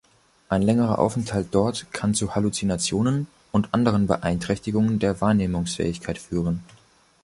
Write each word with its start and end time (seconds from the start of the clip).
Ein 0.49 0.63
längerer 0.63 0.97
Aufenthalt 0.97 1.49
dort 1.51 1.93
kann 1.93 2.15
zu 2.15 2.33
Halluzinationen 2.33 3.27
und 3.51 3.71
anderen 3.71 4.07
Beeinträchtigungen 4.07 4.97
der 4.97 5.21
Wahrnehmungsfähigkeit 5.21 6.17
führen. 6.17 6.63